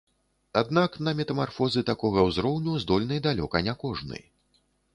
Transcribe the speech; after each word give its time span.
Аднак 0.61 0.95
на 1.07 1.11
метамарфозы 1.19 1.83
такога 1.91 2.25
ўзроўню 2.29 2.81
здольны 2.85 3.21
далёка 3.29 3.65
не 3.69 3.77
кожны. 3.85 4.27